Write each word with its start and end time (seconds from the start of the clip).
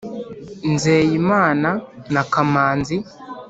nzeyimana 0.73 1.69
na 2.13 2.21
kamanzi 2.31 2.95